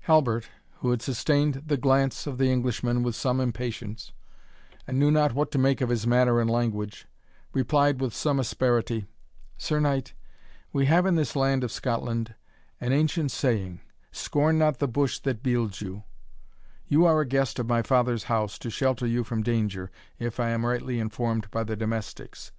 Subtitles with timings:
[0.00, 0.50] Halbert,
[0.80, 4.12] who had sustained the glance of the Englishman with some impatience,
[4.86, 7.06] and knew not what to make of his manner and language,
[7.54, 9.06] replied with some asperity,
[9.56, 10.12] "Sir Knight,
[10.70, 12.34] we have in this land of Scotland
[12.78, 13.80] an ancient saying,
[14.12, 16.04] 'Scorn not the bush that bields you'
[16.86, 20.50] you are a guest of my father's house to shelter you from danger, if I
[20.50, 22.52] am rightly informed by the domestics.